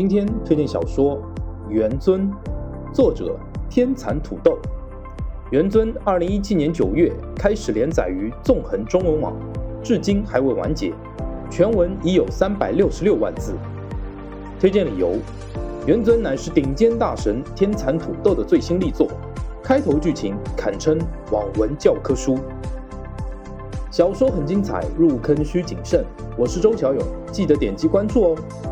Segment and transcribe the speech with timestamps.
[0.00, 1.20] 今天推荐小说
[1.68, 2.32] 元尊
[2.90, 4.56] 作者天蚕土豆。
[5.50, 9.36] 元尊二零一七年九月开始连载于纵横中文网
[9.82, 10.90] 至今还未完结
[11.50, 13.52] 全文已有三百六十六万字。
[14.58, 15.18] 推荐理由
[15.86, 19.06] 元尊乃是顶尖大神天蚕土豆的最新力作
[19.62, 20.98] 开头剧情堪称
[21.30, 22.38] 网文教科书。
[23.90, 26.02] 小说很精彩入坑需谨慎
[26.38, 28.70] 我是周小勇记得点击关注哦。